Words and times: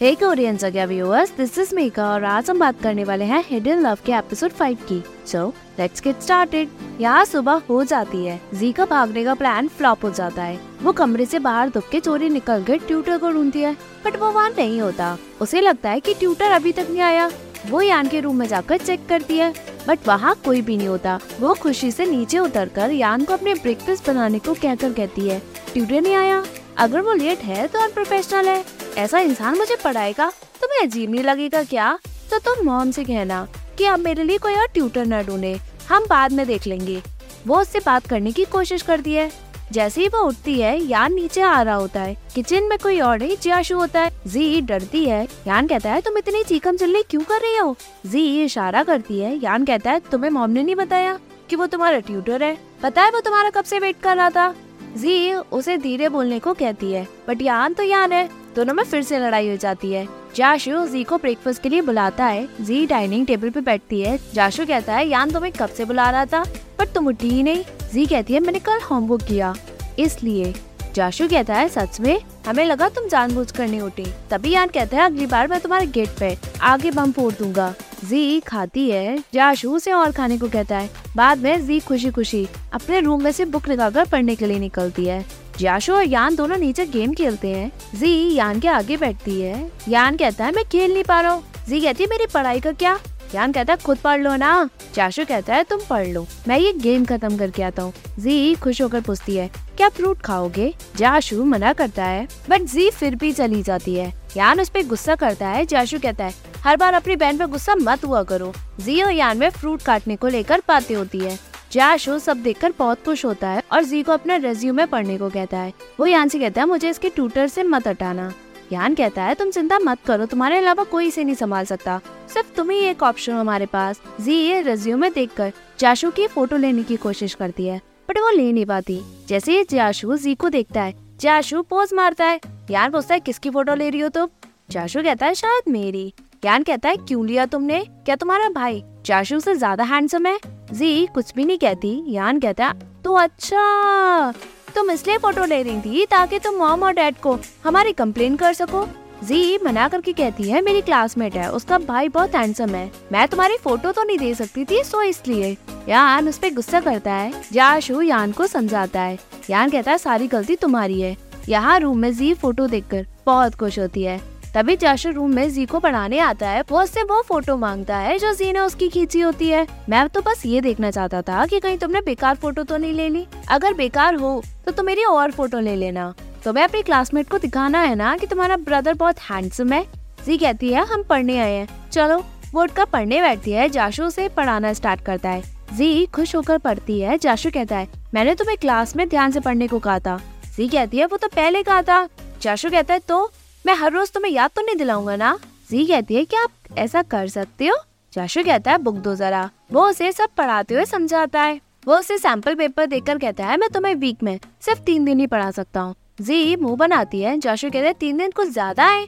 हे 0.00 0.14
Korean 0.14 0.56
जगह 0.56 0.86
viewers 0.86 1.30
this 1.30 1.58
is 1.58 1.74
मेका 1.74 2.08
और 2.08 2.24
आज 2.24 2.50
हम 2.50 2.58
बात 2.58 2.80
करने 2.82 3.04
वाले 3.04 3.24
हैं 3.24 3.42
हिडन 3.46 3.78
लव 3.80 3.98
के 4.06 4.12
एपिसोड 4.12 4.50
फाइव 4.50 4.78
की। 4.88 5.02
सो 5.26 5.46
लेट्स 5.78 6.02
गेट 6.02 6.20
स्टार्टेड 6.20 6.68
यहाँ 7.00 7.24
सुबह 7.24 7.62
हो 7.68 7.82
जाती 7.84 8.24
है। 8.26 8.40
जी 8.54 8.72
का 8.72 8.84
भागने 8.84 9.24
का 9.24 9.34
प्लान 9.34 9.68
फ्लॉप 9.68 10.04
हो 10.04 10.10
जाता 10.10 10.42
है। 10.42 10.58
वो 10.82 10.92
कमरे 10.92 11.26
से 11.26 11.38
बाहर 11.38 11.68
दुख 11.68 11.88
के 11.88 12.00
चोरी 12.00 12.28
निकल 12.28 12.64
कर 12.64 12.78
ट्यूटर 12.78 13.18
को 13.18 13.30
ढूंढती 13.30 13.60
है। 13.60 13.72
बट 14.04 14.16
वो 14.16 14.30
वहाँ 14.30 14.50
नहीं 14.50 14.80
होता। 14.80 15.16
उसे 15.40 15.60
लगता 15.60 15.90
है 15.90 16.00
कि 16.00 16.14
ट्यूटर 16.14 16.50
अभी 16.50 16.72
तक 16.72 16.86
नहीं 16.90 17.00
आया। 17.00 17.30
वो 17.70 17.80
यान 17.82 18.08
के 18.08 18.20
रूम 18.20 18.36
में 18.36 18.46
जाकर 18.48 18.78
चेक 18.78 19.08
करती 19.08 19.38
है। 19.38 19.52
बट 19.88 20.06
वहाँ 20.08 20.34
कोई 20.44 20.62
भी 20.62 20.76
नहीं 20.76 20.88
होता। 20.88 21.18
वो 21.40 21.54
खुशी 21.54 21.90
से 21.90 22.06
नीचे 22.06 22.38
उतरकर 22.38 22.90
यान 22.90 23.24
को 23.24 23.32
अपने 23.32 23.54
ब्रेकफास्ट 23.54 24.10
बनाने 24.10 24.38
को 24.38 24.54
कहकर 24.54 24.92
कहती 24.92 25.28
है 25.28 25.42
ट्यूटर 25.72 26.00
नहीं 26.00 26.14
आया? 26.14 26.44
अगर 26.78 27.00
वो 27.00 27.12
लेट 27.12 27.38
है 27.38 27.66
तो 27.66 27.78
अनप्रोफेशनल 27.78 28.48
है। 28.48 28.64
ऐसा 28.96 29.18
इंसान 29.18 29.58
मुझे 29.58 29.76
पढ़ाएगा? 29.76 30.30
तुम्हें 30.30 30.88
अजीब 30.88 31.10
नहीं 31.10 31.24
लगेगा 31.24 31.62
क्या? 31.62 31.98
तो 32.30 32.38
तुम 32.38 32.66
मॉम 32.66 32.90
से 32.90 33.04
कहना 33.04 33.48
कि 33.78 33.84
अब 33.84 34.00
मेरे 34.00 34.22
लिए 34.22 34.38
कोई 34.38 34.54
और 34.54 34.66
ट्यूटर 34.66 35.06
न 35.06 35.22
ढूंढे। 35.22 35.58
हम 35.88 36.06
बाद 36.10 36.32
में 36.32 36.46
देख 36.46 36.66
लेंगे। 36.66 37.02
वो 37.46 37.60
उससे 37.60 37.78
बात 37.78 38.06
करने 38.06 38.32
की 38.32 38.44
कोशिश 38.44 38.82
करती 38.82 39.14
है। 39.14 39.32
जैसे 39.72 40.00
ही 40.00 40.08
वो 40.08 40.18
उठती 40.18 40.60
है, 40.60 40.84
यान 40.84 41.14
नीचे 41.14 41.40
आ 41.40 41.62
रहा 41.62 41.74
होता 41.74 42.00
है। 42.00 42.16
किचन 42.34 42.62
में 42.62 42.78
कोई 42.78 43.00
और 43.00 43.18
नहीं, 43.18 43.36
जियाशु 43.42 43.76
होता 43.76 44.00
है। 44.00 44.10
जी, 44.26 44.60
डरती 44.60 45.04
है। 45.04 45.28
यान 45.46 45.66
कहता 45.66 45.90
है, 45.90 46.00
तुम 46.00 46.18
इतनी 46.18 46.44
चीखम 46.44 46.76
चिल्ली 46.76 47.02
क्यों 47.02 47.22
कर 47.22 47.40
रही 47.40 47.56
हो? 47.56 47.76
जी, 48.06 48.44
इशारा 48.44 48.82
करती 48.82 49.20
है। 49.20 49.44
यान 49.44 49.64
कहता 49.64 49.90
है, 49.90 50.00
तुम्हें 50.00 50.30
मॉम 50.30 50.50
ने 50.50 50.62
नहीं 50.62 50.76
बताया 50.76 51.18
कि 51.50 51.56
वो 51.56 51.66
तुम्हारा 51.66 51.98
ट्यूटर 51.98 52.42
है? 52.42 52.58
पता 52.82 53.02
है 53.02 53.10
वो 53.10 53.20
तुम्हारा 53.20 53.50
कब 53.50 53.64
से 53.64 53.78
वेट 53.78 53.96
कर 54.02 54.16
रहा 54.16 54.30
था? 54.30 54.54
जी 54.96 55.32
उसे 55.34 55.76
धीरे 55.76 56.08
बोलने 56.08 56.38
को 56.38 56.52
कहती 56.54 56.92
है 56.92 57.06
बट 57.28 57.42
यान 57.42 57.74
तो 57.74 57.82
यान 57.82 58.12
है। 58.12 58.28
दोनों 58.56 58.74
में 58.74 58.82
फिर 58.84 59.02
से 59.02 59.18
लड़ाई 59.18 59.48
हो 59.48 59.56
जाती 59.56 59.92
है। 59.92 60.06
जाशु 60.36 60.86
जी 60.86 61.02
को 61.04 61.16
ब्रेकफास्ट 61.16 61.62
के 61.62 61.68
लिए 61.68 61.80
बुलाता 61.80 62.24
है। 62.24 62.48
जी 62.60 62.86
डाइनिंग 62.86 63.26
टेबल 63.26 63.50
पे 63.50 63.60
बैठती 63.60 64.00
है। 64.00 64.18
जाशु 64.34 64.66
कहता 64.66 64.94
है, 64.94 65.06
यान, 65.08 65.30
तुम्हें 65.30 65.52
कब 65.52 65.68
से 65.68 65.84
बुला 65.84 66.10
रहा 66.10 66.24
था? 66.24 66.42
बट 66.78 66.92
तुम 66.94 67.06
उठी 67.06 67.30
ही 67.30 67.42
नहीं। 67.42 67.64
जी 67.92 68.06
कहती 68.06 68.34
है, 68.34 68.40
मैंने 68.40 68.58
कल 68.58 68.80
होमवर्क 68.80 69.22
किया। 69.22 69.54
इसलिए 69.98 70.54
जाशु 70.94 71.28
कहता 71.28 71.54
है, 71.54 71.68
सच 71.68 72.00
में? 72.00 72.20
हमें 72.46 72.64
लगा 72.64 72.88
तुम 72.88 73.08
जानबूझ 73.08 73.50
कर 73.50 73.68
नहीं 73.68 73.80
उठी। 73.80 74.06
तभी 74.30 74.50
यान 74.50 74.68
कहता 74.68 74.96
है, 74.96 75.02
अगली 75.02 75.26
बार 75.26 75.48
मैं 75.48 75.60
तुम्हारे 75.60 75.86
गेट 75.86 76.18
पे 76.20 76.36
आगे 76.62 76.90
बम 76.90 77.12
फोड़ 77.12 77.32
दूँगा। 77.34 77.74
जी 78.04 78.40
खाती 78.40 78.90
है। 78.90 79.18
जाशु 79.34 79.70
उसे 79.70 79.92
और 79.92 80.12
खाने 80.12 80.38
को 80.38 80.48
कहता 80.48 80.78
है 80.78 80.90
बाद 81.16 81.38
में 81.38 81.66
जी 81.66 81.78
खुशी 81.80 82.10
खुशी 82.10 82.46
अपने 82.72 83.00
रूम 83.00 83.22
में 83.22 83.30
से 83.32 83.44
बुक 83.44 83.68
निकालकर 83.68 84.06
पढ़ने 84.06 84.34
के 84.36 84.46
लिए 84.46 84.58
निकलती 84.58 85.04
है। 85.04 85.24
जाशु 85.58 85.92
और 85.92 86.04
यान 86.04 86.34
दोनों 86.36 86.56
नीचे 86.56 86.86
गेम 86.86 87.12
खेलते 87.14 87.48
हैं। 87.48 87.70
जी 87.94 88.34
यान 88.34 88.60
के 88.60 88.68
आगे 88.68 88.96
बैठती 88.96 89.40
है। 89.40 89.70
यान 89.88 90.16
कहता 90.16 90.44
है, 90.44 90.52
मैं 90.52 90.64
खेल 90.64 90.92
नहीं 90.92 91.04
पा 91.04 91.20
रहा 91.20 91.32
हूँ। 91.32 91.44
जी 91.68 91.80
कहती 91.80 92.02
है, 92.02 92.08
मेरी 92.10 92.26
पढ़ाई 92.26 92.60
का 92.60 92.72
क्या? 92.72 92.98
यान 93.34 93.52
कहता 93.52 93.72
है, 93.72 93.78
खुद 93.84 93.98
पढ़ 93.98 94.20
लो 94.20 94.34
ना। 94.36 94.68
जाशु 94.94 95.24
कहता 95.24 95.54
है, 95.54 95.62
तुम 95.64 95.80
पढ़ 95.90 96.06
लो। 96.06 96.26
मैं 96.48 96.58
ये 96.58 96.72
गेम 96.72 97.04
खत्म 97.04 97.36
करके 97.38 97.62
आता 97.62 97.82
हूँ। 97.82 97.92
जी 98.18 98.54
खुश 98.54 98.82
होकर 98.82 99.00
पूछती 99.00 99.36
है, 99.36 99.50
क्या 99.76 99.88
फ्रूट 99.88 100.20
खाओगे? 100.20 100.72
जाशु 100.96 101.44
मना 101.44 101.72
करता 101.72 102.04
है 102.04 102.26
बट 102.50 102.62
जी 102.64 102.90
फिर 102.90 103.14
भी 103.14 103.32
चली 103.32 103.62
जाती 103.62 103.94
है। 103.94 104.12
यान 104.36 104.60
उस 104.60 104.68
पर 104.68 104.86
गुस्सा 104.86 105.14
करता 105.14 105.48
है। 105.48 105.64
जाशु 105.66 105.98
कहता 105.98 106.24
है 106.24 106.34
हर 106.66 106.76
बार 106.76 106.94
अपनी 106.94 107.14
बहन 107.16 107.38
पे 107.38 107.46
गुस्सा 107.46 107.74
मत 107.74 108.04
हुआ 108.04 108.22
करो। 108.22 108.52
जी 108.80 109.02
और 109.02 109.10
यान 109.12 109.38
में 109.38 109.50
फ्रूट 109.50 109.82
काटने 109.82 110.16
को 110.16 110.28
लेकर 110.28 110.62
बातें 110.68 110.94
होती 110.94 111.18
है। 111.18 111.38
जाशु 111.72 112.18
सब 112.18 112.36
देखकर 112.36 112.72
बहुत 112.78 113.04
खुश 113.04 113.24
होता 113.24 113.48
है 113.48 113.62
और 113.72 113.82
जी 113.82 114.02
को 114.02 114.12
अपना 114.12 114.36
रेज्यूमे 114.36 114.86
पढ़ने 114.86 115.18
को 115.18 115.28
कहता 115.30 115.58
है। 115.58 115.72
वो 116.00 116.06
यान 116.06 116.28
से 116.28 116.38
कहता 116.38 116.60
है, 116.60 116.66
मुझे 116.66 116.90
इसके 116.90 117.08
ट्यूटर 117.08 117.46
से 117.46 117.62
मत 117.62 117.86
हटाना। 117.88 118.32
यान 118.72 118.94
कहता 118.94 119.22
है, 119.22 119.34
तुम 119.34 119.50
चिंता 119.50 119.78
मत 119.78 119.98
करो, 120.06 120.26
तुम्हारे 120.26 120.58
अलावा 120.58 120.84
कोई 120.84 121.06
इसे 121.06 121.24
नहीं 121.24 121.34
संभाल 121.34 121.64
सकता। 121.64 122.00
सिर्फ़ 122.34 122.52
तुम 122.56 122.70
ही 122.70 122.78
एक 122.78 123.02
ऑप्शन 123.02 123.32
हो 123.32 123.40
हमारे 123.40 123.66
पास। 123.66 124.00
जी 124.20 124.34
ये 124.34 124.60
रेज्यूमे 124.60 125.10
देखकर 125.10 125.52
जाशु 125.78 126.10
की 126.10 126.26
फ़ोटो 126.26 126.56
लेने 126.56 126.82
की 126.82 126.96
कोशिश 126.96 127.34
करती 127.34 127.66
है 127.66 127.80
बट 128.08 128.18
वो 128.18 128.30
ले 128.30 128.52
नहीं 128.52 128.66
पाती। 128.66 129.00
जैसे 129.28 129.58
ही 129.58 129.64
जाशु 129.70 130.16
जी 130.16 130.34
को 130.34 130.48
देखता 130.48 130.82
है, 130.82 130.94
जाशु 131.20 131.62
पोज 131.62 131.94
मारता 131.94 132.24
है। 132.24 132.40
यान 132.70 132.90
पूछता 132.90 133.14
है, 133.14 133.20
किसकी 133.20 133.50
फ़ोटो 133.50 133.74
ले 133.74 133.90
रही 133.90 134.00
हो 134.00 134.08
तुम? 134.08 134.28
जाशु 134.70 135.02
कहता 135.02 135.26
है, 135.26 135.34
शायद 135.34 135.72
मेरी। 135.72 136.12
यान 136.44 136.62
कहता 136.62 136.88
है, 136.88 136.96
क्यों 136.98 137.26
लिया 137.26 137.46
तुमने? 137.46 137.80
क्या 138.04 138.16
तुम्हारा 138.16 138.48
भाई 138.50 138.82
जाशु 139.06 139.38
से 139.40 139.54
ज़्यादा 139.54 139.84
हैंडसम 139.84 140.26
है? 140.26 140.38
जी, 140.72 141.06
कुछ 141.06 141.32
भी 141.34 141.44
नहीं 141.44 141.58
कहती। 141.58 142.02
यान 142.08 142.40
कहता 142.40 142.72
तो 143.04 143.14
अच्छा 143.14 144.32
तुम 144.74 144.90
इसलिए 144.90 145.18
फ़ोटो 145.18 145.44
ले 145.44 145.62
रही 145.62 145.80
थी 145.80 146.04
ताकि 146.06 146.38
तुम 146.38 146.54
मॉम 146.54 146.82
और 146.82 146.92
डैड 146.92 147.16
को 147.16 147.38
हमारी 147.64 147.92
कंप्लेन 147.92 148.36
कर 148.36 148.52
सको। 148.52 148.86
जी, 149.24 149.58
मना 149.64 149.86
करके 149.88 150.12
कहती 150.12 150.48
है, 150.50 150.60
मेरी 150.62 150.80
क्लासमेट 150.80 151.34
है, 151.34 151.50
उसका 151.50 151.78
भाई 151.78 152.08
बहुत 152.08 152.34
हैंडसम 152.34 152.74
है। 152.74 152.90
मैं 153.12 153.26
तुम्हारी 153.28 153.56
फ़ोटो 153.56 153.92
तो 153.92 154.02
नहीं 154.02 154.18
दे 154.18 154.34
सकती 154.34 154.64
थी, 154.64 154.82
सो 154.84 155.02
इसलिए। 155.02 155.56
यान 155.88 156.28
उस 156.28 156.38
पर 156.38 156.54
गुस्सा 156.54 156.80
करता 156.80 157.12
है, 157.12 157.32
जाशु 157.52 158.00
यान 158.02 158.32
को 158.32 158.46
समझाता 158.46 159.00
है। 159.00 159.18
यान 159.50 159.70
कहता 159.70 159.90
है, 159.90 159.98
सारी 159.98 160.26
गलती 160.26 160.56
तुम्हारी 160.56 161.00
है। 161.00 161.16
यहाँ 161.48 161.78
रूम 161.80 161.98
में 161.98 162.12
जी 162.12 162.32
फ़ोटो 162.34 162.66
देखकर 162.66 163.06
बहुत 163.26 163.54
खुश 163.54 163.78
होती 163.78 164.02
है। 164.02 164.20
तभी 164.56 164.76
जाशु 164.76 165.10
रूम 165.10 165.30
में 165.30 165.50
जी 165.50 165.64
को 165.66 165.78
पढ़ाने 165.78 166.18
आता 166.18 166.48
है, 166.48 166.60
वो 166.70 166.80
उससे 166.82 167.02
वो 167.02 167.20
फ़ोटो 167.22 167.56
माँगता 167.56 167.96
है, 167.96 168.18
जो 168.18 168.32
जी 168.34 168.52
ने 168.52 168.60
उसकी 168.60 168.88
खींची 168.88 169.20
होती 169.20 169.48
है। 169.48 169.66
मैं 169.88 170.08
तो 170.08 170.20
बस 170.20 170.42
ये 170.46 170.60
देखना 170.60 170.90
चाहता 170.90 171.20
था 171.22 171.44
कि 171.46 171.60
कहीं 171.60 171.78
तुमने 171.78 172.00
बेकार 172.00 172.34
फ़ोटो 172.34 172.62
तो 172.62 172.76
नहीं 172.76 172.92
ले 172.92 173.08
ली। 173.08 173.26
अगर 173.48 173.74
बेकार 173.74 174.14
हो 174.14 174.42
तो 174.66 174.72
तुम 174.72 174.86
मेरी 174.86 175.04
और 175.04 175.30
फ़ोटो 175.30 175.60
ले 175.60 175.76
लेना। 175.76 176.14
तो 176.44 176.52
मैं 176.52 176.64
अपनी 176.64 176.82
क्लासमेट 176.82 177.28
को 177.30 177.38
दिखाना 177.38 177.80
है 177.80 177.94
ना 177.94 178.16
कि 178.16 178.26
तुम्हारा 178.26 178.56
ब्रदर 178.56 178.94
बहुत 178.94 179.20
हैंडसम 179.20 179.72
है। 179.72 179.84
जी 180.26 180.38
कहती 180.38 180.72
है, 180.72 180.86
हम 180.86 181.02
पढ़ने 181.02 181.38
आए 181.38 181.52
हैं। 181.52 181.90
चलो, 181.90 182.18
वो 182.54 182.66
का 182.76 182.84
पढ़ने 182.84 183.20
बैठती 183.22 183.52
है, 183.52 183.68
जाशु 183.68 184.10
से 184.10 184.28
पढ़ाना 184.28 184.72
स्टार्ट 184.72 185.00
करता 185.00 185.28
है। 185.28 185.42
जी 185.72 186.06
खुश 186.06 186.36
होकर 186.36 186.58
पढ़ती 186.58 187.00
है, 187.00 187.18
जाशु 187.18 187.50
कहता 187.50 187.76
है, 187.76 187.88
मैंने 188.14 188.34
तुम्हें 188.34 188.58
क्लास 188.58 188.96
में 188.96 189.08
ध्यान 189.08 189.30
से 189.30 189.40
पढ़ने 189.40 189.68
को 189.68 189.78
कहा 189.78 189.98
था। 189.98 190.20
जी 190.56 190.68
कहती 190.68 190.98
है, 190.98 191.06
वो 191.06 191.16
तो 191.16 191.28
पहले 191.28 191.62
कहा 191.62 191.82
था। 191.82 192.08
जाशु 192.42 192.70
कहता 192.70 192.94
है 192.94 193.00
तो? 193.00 193.30
मैं 193.66 193.74
हर 193.74 193.92
रोज 193.92 194.10
तुम्हें 194.12 194.30
याद 194.32 194.50
तो 194.56 194.62
नहीं 194.62 194.76
दिलाऊँगा 194.76 195.14
ना। 195.16 195.38
जी 195.70 195.84
कहती 195.86 196.14
है 196.14 196.24
कि 196.24 196.36
आप 196.36 196.78
ऐसा 196.78 197.02
कर 197.02 197.28
सकते 197.28 197.66
हो। 197.66 197.76
जाशु 198.12 198.42
कहता 198.44 198.70
है, 198.70 198.78
बुक 198.78 198.94
दो 198.94 199.14
जरा। 199.14 199.48
वो 199.72 199.86
उसे 199.86 200.10
सब 200.12 200.28
पढ़ाते 200.36 200.74
हुए 200.74 200.84
समझाता 200.84 201.42
है। 201.42 201.60
वो 201.86 201.96
उसे 201.96 202.18
सैंपल 202.18 202.54
पेपर 202.54 202.86
देकर 202.86 203.18
कहता 203.18 203.46
है, 203.46 203.56
मैं 203.56 203.68
तुम्हें 203.70 203.94
वीक 203.94 204.22
में 204.22 204.38
सिर्फ़ 204.60 204.80
तीन 204.80 205.04
दिन 205.04 205.20
ही 205.20 205.26
पढ़ा 205.26 205.50
सकता 205.50 205.80
हूँ। 205.80 205.94
जी 206.20 206.56
मुँह 206.56 206.76
बनाती 206.76 207.20
है। 207.20 207.38
जाशु 207.38 207.70
कहते 207.70 207.86
हैं, 207.86 207.94
तीन 207.94 208.16
दिन 208.16 208.30
कुछ 208.30 208.48
ज़्यादा 208.48 208.86
है? 208.86 209.04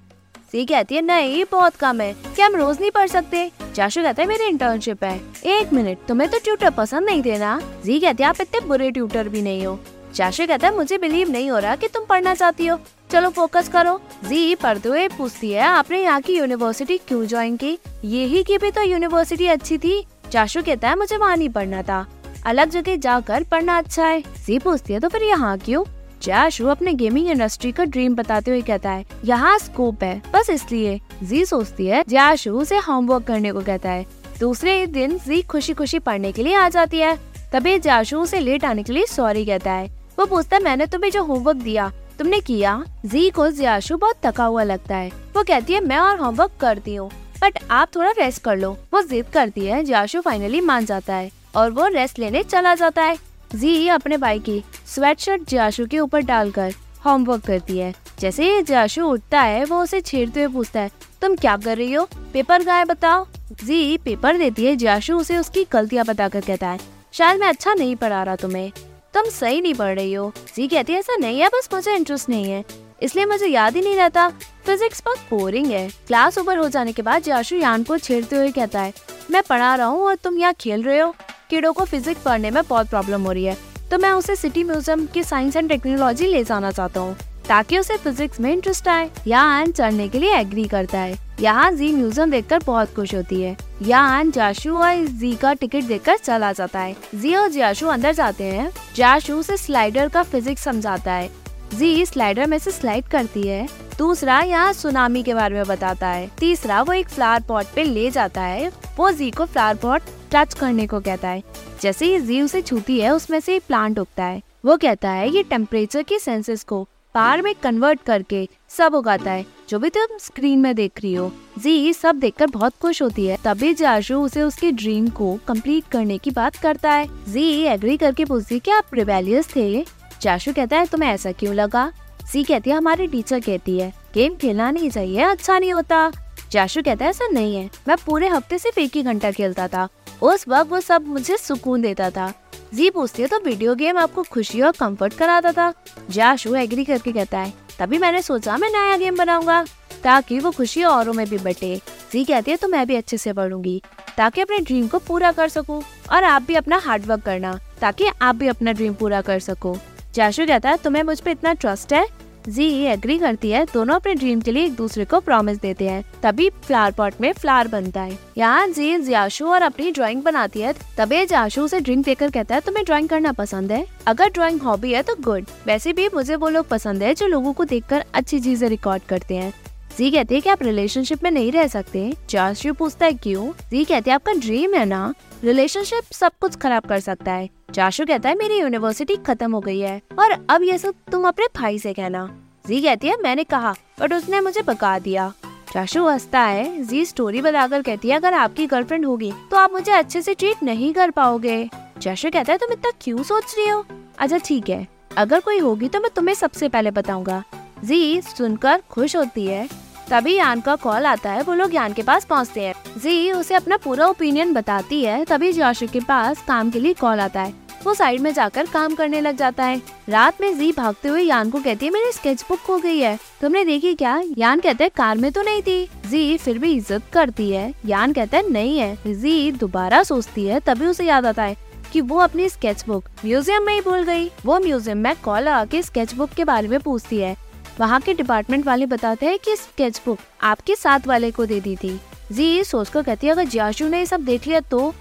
जी 0.53 0.65
कहती 0.65 0.95
है, 0.95 1.03
नहीं, 1.03 1.45
बहुत 1.53 1.77
कम 1.77 2.01
है। 2.01 2.13
क्या 2.13 2.47
हम 2.47 2.57
रोज 2.57 2.81
नहीं 2.81 2.91
पढ़ 2.91 3.09
सकते? 3.09 3.51
जाशु 3.75 4.03
कहता 4.03 4.23
है, 4.23 4.29
मेरी 4.29 4.45
इंटर्नशिप 4.45 5.05
है। 5.05 5.21
एक 5.47 5.73
मिनट 5.73 5.99
तुम्हें 6.09 6.31
तो 6.31 6.39
ट्यूटर 6.39 6.71
पसंद 6.71 7.07
नहीं 7.07 7.23
थे 7.23 7.39
ना? 7.39 7.61
जी 7.85 8.01
कहती 8.01 8.23
है, 8.23 8.29
आप 8.29 8.41
इतने 8.41 8.61
बुरे 8.61 8.91
ट्यूटर 8.91 9.29
भी 9.29 9.43
नहीं 9.43 9.67
हो। 9.67 9.79
जाशु 10.19 10.47
कहता 10.47 10.69
है 10.69 10.75
मुझे 10.77 10.97
बिलीव 10.99 11.31
नहीं 11.31 11.51
हो 11.51 11.59
रहा 11.59 11.75
कि 11.77 11.89
तुम 11.89 12.05
पढ़ना 12.05 12.35
चाहती 12.35 12.67
हो। 12.67 12.79
चलो 13.11 13.29
फोकस 13.31 13.69
करो। 13.69 14.01
जी 14.25 14.55
पढ़ते 14.55 14.89
हुए 14.89 15.07
पूछती 15.09 15.51
है, 15.51 15.63
आपने 15.63 16.03
यहाँ 16.03 16.21
की 16.21 16.37
यूनिवर्सिटी 16.37 16.97
क्यों 16.99 17.27
ज्वाइन 17.27 17.57
की? 17.57 17.79
यही 18.05 18.43
की 18.43 18.57
भी 18.59 18.71
तो 18.71 18.83
यूनिवर्सिटी 18.83 19.47
अच्छी 19.47 19.79
थी। 19.79 20.03
चाशु 20.33 20.63
कहता 20.63 20.89
है, 20.89 20.97
मुझे 20.97 21.17
वहाँ 21.17 21.37
नहीं 21.37 21.49
पढ़ना 21.49 21.83
था। 21.83 22.07
अलग 22.47 22.71
जगह 22.71 22.97
जाकर 22.97 23.45
पढ़ना 23.45 23.77
अच्छा 23.79 24.07
है। 24.07 24.21
जी, 24.21 24.59
पूछती 24.59 24.93
है 24.93 25.01
तो 25.01 25.09
फिर 25.09 25.23
यहाँ 25.23 25.57
क्यों? 25.59 25.85
जाशु 26.23 26.67
अपने 26.67 26.93
गेमिंग 26.93 27.29
इंडस्ट्री 27.29 27.71
का 27.73 27.85
ड्रीम 27.85 28.15
बताते 28.15 28.51
हुए 28.51 28.63
कहता 28.63 28.91
है, 28.91 29.05
यहाँ 29.25 29.59
स्कोप 29.59 30.03
है, 30.03 30.23
बस 30.35 30.51
इसलिए। 30.51 31.01
जी, 31.23 31.45
सोचती 31.45 31.87
है 31.87 32.03
जाशु 32.09 32.51
उसे 32.53 32.79
होमवर्क 32.79 33.27
करने 33.27 33.53
को 33.53 33.61
कहता 33.61 33.91
है। 33.91 34.07
दूसरे 34.41 34.87
दिन, 34.87 35.17
जी 35.19 35.41
खुशी 35.43 35.73
खुशी 35.73 35.99
पढ़ने 35.99 36.33
के 36.33 36.43
लिए 36.43 36.55
आ 36.55 36.69
जाती 36.69 36.99
है। 36.99 37.17
तभी 37.53 37.79
जाशु 37.79 38.19
उसे 38.19 38.41
लेट 38.41 38.65
आने 38.65 38.83
के 38.83 38.93
लिए 38.93 39.07
सॉरी 39.07 39.45
कहता 39.45 39.73
है। 39.73 39.98
वो 40.19 40.25
पूछता 40.27 40.57
है, 40.57 40.63
मैंने 40.63 40.87
तुम्हें 40.87 41.11
जो 41.11 41.23
होमवर्क 41.25 41.57
दिया, 41.57 41.91
तुमने 42.19 42.41
किया? 42.41 42.83
जी 43.05 43.29
को 43.31 43.51
जियाशु 43.51 43.97
बहुत 43.97 44.17
थका 44.25 44.45
हुआ 44.45 44.63
लगता 44.63 44.97
है। 44.97 45.11
वो 45.37 45.43
कहती 45.43 45.73
है, 45.73 45.81
मैं 45.81 45.99
और 45.99 46.19
होमवर्क 46.19 46.57
करती 46.61 46.95
हूँ 46.95 47.11
बट 47.43 47.59
आप 47.71 47.91
थोड़ा 47.97 48.11
रेस्ट 48.11 48.43
कर 48.43 48.57
लो। 48.57 48.71
वो 48.95 49.03
जिद 49.03 49.27
करती 49.33 49.67
है 49.67 49.83
जियाशु 49.85 50.21
फाइनली 50.21 50.61
मान 50.61 50.87
जाता 50.87 51.15
है 51.15 51.31
और 51.57 51.71
वो 51.71 51.87
रेस्ट 51.89 52.19
लेने 52.19 52.43
चला 52.43 52.75
जाता 52.75 53.03
है। 53.03 53.17
जी 53.55 53.89
अपने 53.89 54.17
भाई 54.17 54.39
की 54.41 54.63
स्वेट 54.87 55.21
शर्ट 55.21 55.49
जियाशु 55.49 55.87
के 55.87 56.01
ऊपर 56.01 56.23
डालकर 56.23 56.75
होमवर्क 57.05 57.45
करती 57.47 57.79
है। 57.79 57.95
जैसे 58.21 58.51
ही 58.53 58.63
जियाशु 58.63 59.05
उठता 59.05 59.41
है, 59.41 59.65
वो 59.65 59.83
उसे 59.83 60.01
छेड़ते 60.01 60.43
हुए 60.43 60.53
पूछता 60.55 60.81
है, 60.81 60.91
तुम 61.23 61.37
क्या 61.37 61.57
कर 61.57 61.77
रही 61.77 61.93
हो? 61.93 62.09
पेपर 62.33 62.65
गाय 62.65 62.85
बताओ? 62.85 63.27
जी 63.55 63.97
पेपर 63.99 64.39
देती 64.39 64.67
है 64.67 64.75
जियाशु 64.77 65.17
उसे 65.17 65.39
उसकी 65.39 65.67
गलतियाँ 65.73 66.05
बताकर 66.05 66.41
कहता 66.41 66.69
है, 66.69 66.79
शायद 67.13 67.41
मैं 67.41 67.49
अच्छा 67.49 67.75
नहीं 67.75 67.97
पढ़ा 67.97 68.23
रहा 68.23 68.37
तुम्हें। 68.37 68.71
तुम 69.15 69.29
सही 69.31 69.61
नहीं 69.61 69.75
पढ़ 69.75 69.95
रही 69.97 70.13
हो। 70.13 70.33
जी 70.57 70.67
कहती 70.69 70.93
है, 70.93 70.99
ऐसा 70.99 71.17
नहीं 71.17 71.41
है, 71.41 71.49
बस 71.49 71.69
मुझे 71.75 71.95
इंटरेस्ट 71.97 72.29
नहीं 72.29 72.51
है। 72.51 72.65
इसलिए 73.03 73.25
मुझे 73.27 73.47
याद 73.47 73.77
ही 73.77 73.83
नहीं 73.83 73.97
रहता। 73.97 74.29
फिजिक्स 74.67 75.03
बहुत 75.05 75.19
बोरिंग 75.31 75.67
है। 75.67 75.89
क्लास 76.07 76.39
ओवर 76.39 76.59
हो 76.59 76.69
जाने 76.69 76.93
के 76.93 77.03
बाद 77.03 77.23
जयाशु 77.23 77.57
यान 77.57 77.85
को 77.85 77.99
छेड़ते 77.99 78.37
हुए 78.37 78.51
कहता 78.53 78.81
है, 78.81 78.93
मैं 79.31 79.43
पढ़ा 79.43 79.75
रहा 79.75 79.87
हूँ 79.87 80.03
और 80.03 80.15
तुम 80.15 80.39
यहाँ 80.39 80.55
खेल 80.61 80.83
रहे 80.83 80.99
हो। 80.99 81.15
किडो 81.51 81.73
को 81.73 81.85
फिजिक्स 81.85 82.23
पढ़ने 82.23 82.51
में 82.51 82.63
बहुत 82.65 82.89
प्रॉब्लम 82.89 83.23
हो 83.23 83.33
रही 83.33 83.45
है। 83.45 83.57
तो 83.91 83.99
मैं 83.99 84.11
उसे 84.13 84.37
सिटी 84.37 84.65
म्यूज़ियम 84.65 85.07
की 85.07 85.23
साइंस 85.23 85.57
एंड 85.57 85.69
टेक्नोलॉजी 85.69 86.27
ले 86.27 86.43
जाना 86.45 86.71
चाहता 86.71 87.01
हूँ। 87.01 87.17
ताकि 87.49 87.79
उसे 87.79 87.97
फिजिक्स 87.97 88.41
में 88.41 88.53
इंटरेस्ट 88.53 88.89
आए 88.89 89.11
यान 89.27 89.73
चढ़ने 89.73 90.09
के 90.09 90.19
लिए 90.19 90.35
एग्री 90.37 90.65
करता 90.65 90.99
है। 90.99 91.17
यहाँ 91.41 91.71
जी 91.73 91.93
म्यूज़ियम 91.93 92.31
देखकर 92.31 92.63
बहुत 92.67 92.95
खुश 92.95 93.15
होती 93.15 93.41
है। 93.43 93.57
यान 93.83 94.31
जाशु 94.31 94.77
और 94.77 95.05
जी 95.07 95.35
का 95.35 95.53
टिकट 95.53 95.85
देखकर 95.85 96.17
चला 96.17 96.53
जाता 96.53 96.81
है। 96.81 96.97
जी 97.15 97.35
और 97.35 97.49
जाशु 97.51 97.87
अंदर 97.87 98.13
जाते 98.13 98.45
हैं। 98.45 98.71
जाशु 98.97 99.43
से 99.43 99.57
स्लाइडर 99.57 100.09
का 100.09 100.23
फिजिक्स 100.23 100.65
समझाता 100.65 101.13
है। 101.13 101.31
जी 101.75 102.05
स्लाइडर 102.07 102.47
में 102.47 102.59
से 102.59 102.71
स्लाइड 102.71 103.09
करती 103.09 103.47
है। 103.49 103.67
दूसरा 103.99 104.41
यहाँ 104.41 104.73
सुनामी 104.73 105.23
के 105.23 105.35
बारे 105.35 105.55
में 105.55 105.67
बताता 105.67 106.09
है। 106.09 106.31
तीसरा 106.39 106.83
वो 106.83 106.93
एक 106.93 107.09
फ्लावर 107.09 107.43
पॉट 107.43 107.67
पे 107.75 107.85
ले 107.85 108.11
जाता 108.11 108.43
है। 108.43 108.71
वो 108.99 109.11
जी 109.11 109.31
को 109.31 109.45
फ्लावर 109.45 109.77
पॉट 109.77 110.03
टच 110.33 110.55
करने 110.55 110.87
को 110.87 111.01
कहता 111.01 111.29
है। 111.29 111.43
जैसे 111.83 112.07
ही 112.07 112.21
जी 112.21 112.41
उसे 112.43 112.63
छूती 112.63 113.01
है, 113.01 113.11
उसमें 113.11 113.41
से 113.41 113.59
प्लांट 113.59 113.99
उगता 113.99 114.25
है। 114.25 114.43
वो 114.65 114.77
कहता 114.77 115.11
है, 115.11 115.29
ये 115.31 115.43
टेम्परेचर 115.43 116.03
के 116.03 116.19
सेंसेस 116.19 116.65
को 116.65 116.87
पार 117.15 117.43
में 117.43 117.55
कन्वर्ट 117.55 118.03
करके 118.03 118.49
सब 118.69 118.95
उगाता 118.95 119.31
है। 119.31 119.45
जो 119.69 119.79
भी 119.79 119.89
तुम 119.89 120.17
स्क्रीन 120.19 120.59
में 120.59 120.75
देख 120.75 121.01
रही 121.03 121.15
हो, 121.15 121.31
जी 121.59 121.93
सब 121.93 122.17
देखकर 122.17 122.47
बहुत 122.47 122.75
खुश 122.83 123.03
होती 123.03 123.27
है। 123.27 123.39
तभी 123.45 123.73
जाशु 123.75 124.21
उसे 124.21 124.43
उसके 124.43 124.71
ड्रीम 124.73 125.09
को 125.09 125.39
कंप्लीट 125.49 125.85
करने 125.93 126.19
की 126.19 126.31
बात 126.31 126.57
करता 126.57 126.93
है। 126.93 127.33
जी 127.33 127.51
एग्री 127.63 127.97
करके 127.97 128.25
पूछती 128.25 128.59
कि 128.59 128.71
आप 128.71 128.95
रिबेलियस 128.95 129.49
थे 129.57 129.85
जाशु 130.23 130.53
कहता 130.53 130.77
है, 130.77 130.87
तुम्हें 130.87 131.11
ऐसा 131.11 131.33
क्यों 131.33 131.55
लगा? 131.55 131.93
जी 132.33 132.43
कहती 132.45 132.71
है, 132.71 132.77
हमारी 132.77 133.07
टीचर 133.07 133.41
कहती 133.41 133.79
है, 133.79 133.93
गेम 134.15 134.35
खेलना 134.35 134.71
नहीं 134.71 134.91
चाहिए 134.91 135.23
अच्छा 135.23 135.59
नहीं 135.59 135.73
होता। 135.73 136.11
जाशु 136.51 136.83
कहता 136.83 137.05
है, 137.05 137.11
ऐसा 137.11 137.29
नहीं 137.29 137.57
है। 137.57 137.71
मैं 137.89 137.97
पूरे 138.07 138.29
हफ़्ते 138.29 138.59
सिर्फ़ 138.59 138.81
एक 138.81 138.97
ही 138.97 139.03
घंटा 139.03 139.31
खेलता 139.31 139.69
था। 139.69 139.89
उस 140.23 140.45
वक्त 140.49 140.71
वो 140.71 140.81
सब 140.81 141.07
मुझे 141.07 141.37
सुकून 141.37 141.83
देता 141.83 142.11
था। 142.11 142.33
जी 142.75 142.89
पूछती 142.91 143.23
है 143.23 143.29
तो 143.29 143.39
वीडियो 143.41 143.75
गेम 143.75 143.99
आपको 143.99 144.23
खुशी 144.23 144.61
और 144.61 144.73
कंफर्ट 144.73 145.15
कराता 145.15 145.53
था। 145.53 145.73
जाशु 146.11 146.55
एग्री 146.55 146.85
करके 146.85 147.13
कहता 147.13 147.39
है, 147.39 147.53
तभी 147.79 147.99
मैंने 147.99 148.23
सोचा 148.23 148.57
मैं 148.57 148.71
नया 148.71 148.97
गेम 148.97 149.17
बनाऊँगा, 149.17 149.63
ताकि 150.05 150.39
वो 150.39 150.51
खुशी 150.51 150.83
औरों 150.85 151.13
में 151.13 151.27
भी 151.29 151.39
बटे। 151.39 151.75
जी 152.13 152.25
कहती 152.25 152.51
है 152.51 152.57
तो 152.57 152.69
मैं 152.69 152.87
भी 152.87 152.97
अच्छे 152.97 153.19
से 153.19 153.33
पढ़ूँगी, 153.33 153.81
ताकि 154.17 154.41
अपने 154.41 154.59
ड्रीम 154.59 154.87
को 154.89 154.99
पूरा 154.99 155.33
कर 155.33 155.49
सकूँ, 155.49 155.83
और 156.13 156.25
आप 156.25 156.43
भी 156.43 156.55
अपना 156.55 156.79
हार्ड 156.79 157.07
वर्क 157.07 157.23
करना, 157.23 157.59
ताकि 157.81 158.07
आप 158.23 158.37
भी 158.37 158.49
अपना 158.49 158.73
ड्रीम 158.73 158.95
पूरा 158.95 159.21
कर 159.21 159.41
सको। 159.41 159.77
जाशु 160.15 160.47
कहता 160.47 160.71
है, 160.71 160.77
तुम्हें 160.77 161.03
मुझ 161.03 161.21
पर 161.21 161.31
इतना 161.31 161.53
ट्रस्ट 161.53 161.93
है? 161.93 162.07
जी 162.49 162.67
एग्री 162.87 163.19
करती 163.19 163.51
है। 163.51 163.65
दोनों 163.65 163.95
अपने 163.95 164.15
ड्रीम 164.15 164.41
के 164.41 164.53
लिए 164.53 164.65
एक 164.65 164.75
दूसरे 164.75 165.05
को 165.05 165.21
प्रॉमिस 165.21 165.61
देते 165.61 165.89
हैं। 165.89 166.05
तभी 166.23 166.49
फ्लावर 166.65 166.93
पॉट 166.93 167.21
में 167.21 167.33
फ्लावर 167.33 167.69
बनता 167.69 168.03
है। 168.03 168.19
यहाँ 168.39 168.67
जी, 168.69 168.99
जियाशु 168.99 169.47
और 169.47 169.63
अपनी 169.63 169.91
ड्राइंग 169.91 170.23
बनाती 170.23 170.61
है। 170.61 170.73
तभी 170.99 171.25
जाशु 171.27 171.63
उसे 171.63 171.81
ड्रिंक 171.81 172.05
देकर 172.05 172.31
कहता 172.31 172.55
है, 172.55 172.61
तुम्हें 172.61 172.85
ड्राइंग 172.85 173.09
करना 173.09 173.33
पसंद 173.35 173.73
है? 173.73 173.85
अगर 174.07 174.31
ड्राइंग 174.31 174.61
हॉबी 174.61 174.93
है 174.93 175.03
तो 175.03 175.15
गुड 175.21 175.47
वैसे 175.67 175.93
भी 175.93 176.09
मुझे 176.15 176.37
वो 176.37 176.49
लोग 176.49 176.69
पसंद 176.69 177.03
है 177.03 177.15
जो 177.15 177.27
लोगों 177.27 177.53
को 177.53 177.65
देखकर 177.65 178.05
अच्छी 178.15 178.41
चीज़ें 178.41 178.69
रिकॉर्ड 178.69 179.03
करते 179.09 179.37
हैं। 179.37 179.53
जी 179.99 180.11
कहती 180.11 180.35
है 180.35 180.41
कि 180.41 180.49
आप 180.51 180.63
रिलेशनशिप 180.63 181.23
में 181.23 181.31
नहीं 181.31 181.51
रह 181.53 181.67
सकते। 181.67 182.13
जाशु 182.31 182.73
पूछता 182.73 183.07
है, 183.07 183.13
क्यों? 183.13 183.53
जी 183.71 183.85
कहती 183.85 184.11
है, 184.11 184.15
आपका 184.15 184.33
ड्रीम 184.33 184.75
है 184.75 184.85
ना? 184.85 185.15
रिलेशनशिप 185.45 186.13
सब 186.13 186.33
कुछ 186.41 186.57
खराब 186.57 186.85
कर 186.85 187.01
सकता 187.01 187.33
है। 187.33 187.49
जाशु 187.71 188.05
कहता 188.07 188.29
है, 188.29 188.35
मेरी 188.35 188.59
यूनिवर्सिटी 188.59 189.17
खत्म 189.17 189.53
हो 189.53 189.61
गई 189.61 189.79
है। 189.79 190.01
और 190.19 190.37
अब 190.51 190.63
ये 190.63 190.77
सब 190.79 190.95
तुम 191.13 191.27
अपने 191.29 191.47
भाई 191.57 191.79
से 191.79 191.93
कहना। 191.93 192.25
जी 192.69 192.81
कहती 192.83 193.09
है, 193.09 193.17
मैंने 193.23 193.45
कहा 193.45 193.75
बट 194.01 194.13
उसने 194.13 194.41
मुझे 194.41 194.63
बका 194.63 194.99
दिया। 194.99 195.33
जाशु 195.75 196.07
हंसता 196.07 196.41
है। 196.41 196.85
जी 196.85 197.05
स्टोरी 197.05 197.43
बताकर 197.43 197.83
कहती 197.83 198.09
है, 198.09 198.17
अगर 198.17 198.35
आपकी 198.35 198.67
गर्लफ्रेंड 198.67 199.07
होगी 199.07 199.33
तो 199.51 199.57
आप 199.57 199.73
मुझे 199.73 199.93
अच्छे 199.93 200.23
से 200.23 200.35
ट्रीट 200.35 200.63
नहीं 200.63 200.93
कर 200.95 201.11
पाओगे। 201.11 201.69
जाशु 201.99 202.31
कहता 202.31 202.53
है, 202.53 202.59
तुम 202.59 202.73
इतना 202.73 202.93
क्यों 203.01 203.23
सोच 203.23 203.55
रही 203.59 203.69
हो? 203.69 203.85
अच्छा 204.19 204.39
ठीक 204.39 204.69
है। 204.71 204.87
अगर 205.17 205.41
कोई 205.41 205.59
होगी 205.59 205.89
तो 205.89 206.01
मैं 206.01 206.11
तुम्हें 206.17 206.35
सबसे 206.35 206.69
पहले 206.69 206.91
बताऊँगा। 206.93 207.43
जी 207.85 208.21
सुनकर 208.21 208.83
खुश 208.91 209.17
होती 209.17 209.47
है। 209.47 209.69
तभी 210.11 210.35
यान 210.37 210.61
का 210.61 210.75
कॉल 210.77 211.07
आता 211.07 211.31
है, 211.31 211.43
वो 211.43 211.55
लोग 211.55 211.75
यान 211.75 211.93
के 211.93 212.03
पास 212.03 212.25
पहुँचते 212.25 212.61
हैं। 212.61 212.75
जी, 212.99 213.31
उसे 213.33 213.55
अपना 213.55 213.77
पूरा 213.77 214.07
ओपिनियन 214.07 214.53
बताती 214.53 215.03
है, 215.05 215.25
तभी 215.25 215.53
जाशु 215.53 215.87
के 215.87 216.01
पास 216.01 216.43
काम 216.49 216.71
के 216.71 216.81
लिए 216.81 216.95
कॉल 216.95 217.21
आता 217.21 217.41
है। 217.41 217.53
वो 217.85 217.95
साइड 217.95 218.21
में 218.21 218.33
जाकर 218.35 218.67
काम 218.67 218.95
करने 218.95 219.21
लग 219.21 219.37
जाता 219.37 219.65
है। 219.65 219.81
रात 220.09 220.41
में 220.41 220.59
जी 220.59 220.71
भागते 220.73 221.09
हुए 221.09 221.23
यान 221.23 221.51
को 221.51 221.61
कहती 221.61 221.87
है, 221.87 221.93
मेरी 221.93 222.13
स्केच 222.13 222.45
बुक 222.49 222.59
खो 222.59 222.79
गई 222.79 222.99
है। 222.99 223.19
तुमने 223.41 223.65
देखी 223.65 223.95
क्या? 223.95 224.21
यान 224.39 224.61
कहते 224.61 224.85
हैं, 224.85 224.91
कार 224.97 225.19
में 225.19 225.31
तो 225.33 225.43
नहीं 225.43 225.63
थी। 225.63 225.89
जी, 226.07 226.37
फिर 226.37 226.59
भी 226.59 226.73
इज़्ज़त 226.73 227.03
करती 227.13 227.51
है। 227.51 227.73
यान 227.87 228.13
कहता 228.13 228.37
है, 228.37 228.51
नहीं 228.51 228.79
है। 228.79 229.15
जी 229.15 229.51
दोबारा 229.53 230.03
सोचती 230.03 230.47
है, 230.47 230.61
तभी 230.61 230.87
उसे 230.87 231.05
याद 231.05 231.27
आता 231.27 231.43
है 231.43 231.57
कि 231.93 232.01
वो 232.01 232.19
अपनी 232.19 232.49
स्केच 232.49 232.85
बुक 232.87 233.05
म्यूज़ियम 233.25 233.63
में 233.63 233.73
ही 233.75 233.81
भूल 233.81 234.03
गई। 234.03 234.31
वो 234.47 234.59
म्यूज़ियम 234.59 234.99
में 234.99 235.15
कॉल 235.25 235.49
आके 235.49 235.83
स्केच 235.83 236.15
बुक 236.15 236.31
के 236.31 236.45
बारे 236.45 236.69
में 236.69 236.81
पूछती 236.81 237.19
है। 237.19 237.37
वहाँ 237.81 238.01
के 238.01 238.15
डिपार्टमेंट 238.15 238.67
वाले 238.67 238.87
बताते 238.87 239.27
हैं 239.27 239.39
कि 239.39 239.57
स्केच 239.57 240.01
बुक 240.07 240.19
आपके 240.43 240.75
साथ 240.75 241.07
वाले 241.07 241.31
को 241.31 241.47
दे 241.47 241.61
दी 241.61 241.77
थी। 241.77 242.01
जी 242.33 242.45
ये 242.45 242.65
सोच 242.65 242.89
कर 242.89 243.03
कहती 243.03 243.27
है, 243.27 243.33
अगर 243.33 243.45
जियाशु 243.45 243.89
ने 243.89 243.99
ये 243.99 244.07
सब 244.07 244.21
देख 244.21 244.47
लिया 244.47 244.61
तो? 244.61 244.95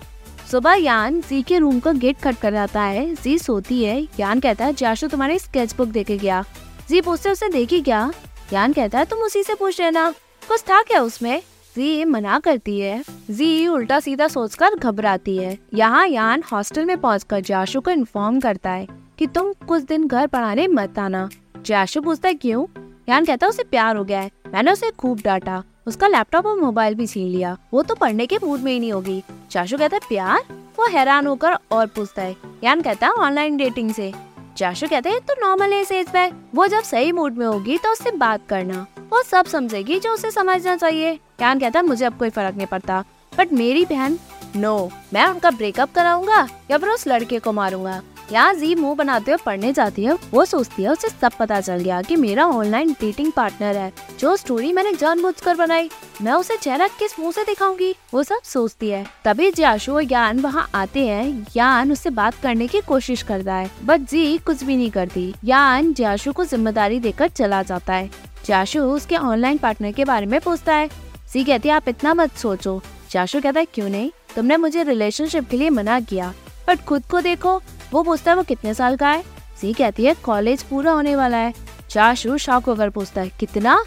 सुबह 0.51 0.74
यान 0.74 1.21
जी 1.21 1.41
के 1.41 1.57
रूम 1.57 1.79
का 1.79 1.91
गेट 1.91 2.18
खट 2.18 2.38
कर 2.38 2.51
जाता 2.51 2.81
है। 2.81 3.15
जी 3.15 3.38
सोती 3.38 3.83
है। 3.83 4.07
यान 4.19 4.39
कहता 4.39 4.65
है, 4.65 4.74
जियाशु, 4.74 5.07
तुम्हारी 5.07 5.39
स्केच 5.39 5.75
बुक 5.75 5.88
देखे 5.88 6.18
गया। 6.18 6.44
जी 6.89 7.01
पूछते 7.01 7.29
उसे 7.29 7.50
देखी 7.50 7.81
क्या? 7.81 8.12
यान 8.53 8.74
कहता 8.74 9.00
है, 9.00 9.06
तुम 9.06 9.19
उसी 9.19 9.44
से 9.44 9.56
पूछ 9.56 9.81
लेना। 9.81 10.13
कुछ 10.47 10.62
था 10.62 10.81
क्या 10.81 11.01
उसमें? 11.01 11.39
जी 11.75 12.06
मना 12.06 12.39
करती 12.39 12.79
है। 12.79 13.03
जी 13.31 13.68
उल्टा 13.68 14.00
सीधा 14.00 14.27
सोचकर 14.27 14.75
घबराती 14.75 15.38
है। 15.38 15.57
यहाँ 15.74 16.07
यान 16.07 16.44
हॉस्टल 16.51 16.85
में 16.85 16.97
पहुंचकर 16.97 17.39
जाशु 17.39 17.81
को 17.81 17.91
इन्फॉर्म 17.91 18.39
करता 18.39 18.69
है 18.69 18.88
कि 19.19 19.27
तुम 19.27 19.53
कुछ 19.68 19.83
दिन 19.83 20.07
घर 20.07 20.27
पढ़ाने 20.27 20.68
मत 20.68 21.00
आना। 21.00 21.29
जाशु 21.65 22.01
पूछता 22.01 22.27
है, 22.27 22.33
क्यों? 22.33 22.65
यान 23.09 23.25
कहता 23.25 23.45
है, 23.45 23.50
उसे 23.50 23.63
प्यार 23.63 23.95
हो 23.95 24.04
गया 24.04 24.19
है। 24.19 24.31
मैंने 24.54 24.71
उसे 24.71 24.92
खूब 24.92 25.21
डांटा। 25.25 25.63
उसका 25.88 26.07
लैपटॉप 26.07 26.45
और 26.45 26.59
मोबाइल 26.59 26.95
भी 26.95 27.07
छीन 27.07 27.27
लिया। 27.27 27.57
वो 27.74 27.83
तो 27.83 27.95
पढ़ने 27.95 28.25
के 28.25 28.38
मूड 28.44 28.59
में 28.59 28.71
ही 28.71 28.80
नहीं 28.80 28.94
होगी। 28.94 29.24
चाशु 29.51 29.77
कहता 29.77 29.95
है, 29.95 30.01
प्यार? 30.09 30.39
वो 30.51 30.88
हैरान 30.88 31.27
होकर 31.27 31.54
और 31.71 31.88
पूछता 31.88 32.21
है। 32.21 32.36
यान 32.63 32.81
कहता 32.81 33.07
है, 33.07 33.13
ऑनलाइन 33.13 33.57
डेटिंग 33.57 33.94
से। 33.94 34.13
चाशु 34.57 34.88
कहते 34.88 35.09
हैं 35.09 35.19
तो 35.19 35.33
नॉर्मल 35.48 35.74
है 35.74 35.86
एज 35.92 36.09
पे 36.09 36.31
वो 36.56 36.68
जब 36.68 36.83
सही 36.83 37.12
मूड 37.12 37.33
में 37.33 37.45
होगी 37.45 37.77
तो 37.77 37.92
उससे 37.92 38.12
बात 38.12 38.42
करना। 38.50 38.88
वो 39.10 39.24
सब 39.24 39.45
समझेगी 39.45 40.00
जो 40.00 40.13
उसे 40.13 40.31
समझना 40.31 40.77
चाहिए। 40.77 41.19
यान 41.42 41.60
कहता 41.60 41.80
है, 41.80 41.86
मुझे 41.86 42.06
अब 42.06 42.18
कोई 42.18 42.30
फ़र्क 42.30 42.56
नहीं 42.56 42.68
पड़ता। 42.68 43.03
बट 43.38 43.53
मेरी 43.53 43.86
बहन, 43.86 44.19
नो। 44.56 44.92
मैं 45.13 45.27
उनका 45.27 45.51
ब्रेकअप 45.51 45.89
कराऊँगा 45.95 46.48
या 46.71 46.77
फिर 46.77 46.89
उस 46.89 47.07
लड़के 47.07 47.39
को 47.39 47.51
मारूँगा। 47.51 48.01
यहाँ 48.31 48.53
जी 48.53 48.75
मुँह 48.75 48.95
बनाते 48.95 49.31
हुए 49.31 49.44
पढ़ने 49.45 49.74
जाती 49.74 50.03
है, 50.03 50.13
वो 50.13 50.45
सोचती 50.45 50.83
है, 50.83 50.89
उसे 50.89 51.09
सब 51.09 51.31
पता 51.39 51.62
चल 51.62 51.77
गया 51.77 52.01
कि 52.01 52.15
मेरा 52.15 52.45
ऑनलाइन 52.45 52.91
डेटिंग 52.91 53.31
पार्टनर 53.31 53.77
है, 53.77 53.94
जो 54.19 54.35
स्टोरी 54.35 54.74
मैंने 54.74 54.94
जान 54.94 55.18
जानबूझकर 55.18 55.56
बनाई। 55.56 55.89
मैं 56.21 56.33
उसे 56.33 56.57
चेहरा 56.57 56.88
किस 56.88 57.19
मुँह 57.19 57.31
से 57.31 57.44
दिखाऊँगी? 57.44 57.96
वो 58.13 58.24
सब 58.24 58.41
सोचती 58.43 58.89
है। 58.89 59.05
तभी 59.25 59.51
जाशु 59.51 59.93
और 59.93 60.03
यान 60.03 60.39
वहाँ 60.39 60.69
आते 60.75 61.07
हैं। 61.07 61.48
यान 61.55 61.91
उससे 61.91 62.10
बात 62.10 62.36
करने 62.36 62.67
की 62.67 62.81
कोशिश 62.81 63.22
करता 63.24 63.55
है, 63.55 63.72
बट 63.84 64.01
जी 64.01 64.38
कुछ 64.38 64.63
भी 64.63 64.77
नहीं 64.77 64.91
करती। 64.91 65.34
यान 65.43 65.93
जाशु 65.93 66.34
को 66.34 66.46
ज़िम्मेदारी 66.46 67.00
देकर 67.00 67.27
चला 67.27 67.63
जाता 67.63 67.93
है। 67.93 68.10
जाशु 68.46 68.79
उसके 68.79 69.17
ऑनलाइन 69.17 69.57
पार्टनर 69.57 69.91
के 69.91 70.05
बारे 70.05 70.25
में 70.25 70.41
पूछता 70.41 70.75
है। 70.75 70.88
जी 71.34 71.43
कहती 71.43 71.69
है, 71.69 71.75
आप 71.75 71.89
इतना 71.89 72.13
मत 72.13 72.38
सोचो। 72.38 72.81
जाशु 73.12 73.41
कहता 73.41 73.60
है, 73.60 73.65
क्यों 73.65 73.89
नहीं? 73.89 74.12
तुमने 74.36 74.57
मुझे 74.57 74.84
रिलेशनशिप 74.84 75.50
के 75.50 75.57
लिए 75.57 75.69
मना 75.69 76.00
किया। 76.00 76.34
बट 76.67 76.79
खुद 76.79 77.03
को 77.05 77.22
देखो 77.22 77.62
वो 77.94 78.03
पूछता 78.03 78.32
है, 78.32 78.38
वो 78.38 78.44
कितने 78.44 78.74
साल 78.74 78.96
का 78.96 79.10
है? 79.10 79.24
जी 79.62 79.74
कहती 79.74 80.06
है, 80.06 80.13
कॉलेज 80.13 80.63
पूरा 80.63 80.91
होने 80.91 81.15
वाला 81.15 81.38
है। 81.38 81.53
चाशु 81.89 82.38
शौक 82.38 82.65
होकर 82.65 82.89
पूछता 82.89 83.22
है, 83.22 83.32
कितना? 83.39 83.84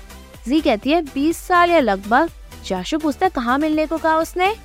जी 0.49 0.61
कहती 0.61 0.90
है, 0.90 1.02
बीस 1.02 1.37
साल 1.37 1.71
या 1.71 1.80
लगभग। 1.80 2.30
चाशु 2.64 2.99
पूछता 2.99 3.26
है, 3.26 3.30
कहाँ 3.30 3.59
मिलने 3.59 3.87
को 3.87 3.99
कहा 3.99 4.16
उसने? 4.16 4.57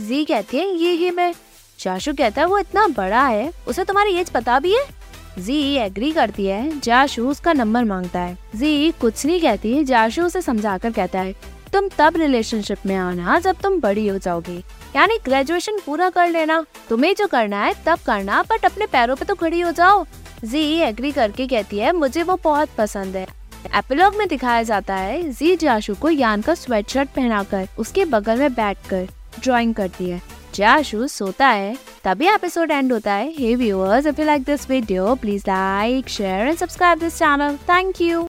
जी 0.00 0.24
कहती 0.24 0.56
है, 0.56 0.76
ये 0.76 0.90
ही 0.90 1.10
मैं। 1.10 1.34
चाशु 1.78 2.12
कहता 2.12 2.42
है, 2.42 2.48
वो 2.48 2.58
इतना 2.58 2.86
बड़ा 2.86 3.26
है, 3.26 3.52
उसे 3.68 3.84
तुम्हारी 3.84 4.14
एज 4.14 4.30
पता 4.30 4.58
भी 4.58 4.74
है? 4.74 5.04
जी 5.38 5.74
एग्री 5.74 6.12
करती 6.12 6.46
है, 6.46 6.80
जाशु 6.80 7.28
उसका 7.28 7.52
नंबर 7.52 7.84
माँगता 7.84 8.20
है। 8.20 8.38
जी 8.56 8.90
कुछ 8.90 9.26
नहीं 9.26 9.40
कहती, 9.40 9.84
जाशु 9.84 10.22
उसे 10.22 10.42
समझाकर 10.42 10.90
कहता 10.90 11.20
है 11.20 11.34
तुम 11.74 11.88
तब 11.98 12.16
रिलेशनशिप 12.16 12.78
में 12.86 12.94
आना 12.96 13.38
जब 13.38 13.56
तुम 13.62 13.80
बड़ी 13.80 14.06
हो 14.08 14.18
जाओगी। 14.18 14.58
यानी 14.96 15.18
ग्रेजुएशन 15.24 15.78
पूरा 15.86 16.08
कर 16.10 16.28
लेना। 16.28 16.64
तुम्हें 16.88 17.14
जो 17.14 17.26
करना 17.26 17.62
है 17.64 17.72
तब 17.86 17.98
करना 18.06 18.42
बट 18.42 18.64
अपने 18.64 18.86
पैरों 18.86 19.16
पे 19.16 19.24
तो 19.24 19.34
खड़ी 19.34 19.60
हो 19.60 19.72
जाओ। 19.72 20.04
जी 20.44 20.62
एग्री 20.78 21.10
करके 21.12 21.46
कहती 21.46 21.78
है, 21.78 21.92
मुझे 21.92 22.22
वो 22.22 22.38
बहुत 22.44 22.68
पसंद 22.78 23.16
है। 23.16 23.26
एपिलॉग 23.76 24.16
में 24.16 24.26
दिखाया 24.28 24.62
जाता 24.62 24.94
है, 24.94 25.22
जी 25.32 25.56
जाशु 25.56 25.94
को 25.94 26.10
यान 26.10 26.40
का 26.40 26.54
स्वेट 26.54 26.90
शर्ट 26.90 27.08
पहनाकर, 27.08 27.68
उसके 27.78 28.04
बगल 28.04 28.38
में 28.38 28.54
बैठकर 28.54 29.08
ड्राइंग 29.40 29.74
करती 29.74 30.10
है। 30.10 30.20
जाशु 30.54 31.06
सोता 31.08 31.46
है, 31.48 31.76
तभी 32.04 32.28
एपिसोड 32.28 32.70
एंड 32.70 32.92
होता 32.92 33.12
है। 33.12 33.32
Hey 33.38 33.54
viewers 33.56 34.06
if 34.06 34.20
you 34.20 34.26
like 34.26 34.42
this 34.42 34.68
video 34.70 35.14
please 35.14 35.42
like 35.42 36.08
share 36.08 36.48
and 36.48 36.56
subscribe 36.58 36.98
this 36.98 37.18
channel 37.18 37.56
thank 37.68 38.00
you 38.00 38.22